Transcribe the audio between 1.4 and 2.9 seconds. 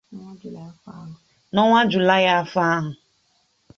N’ọnwa Julaị afọ a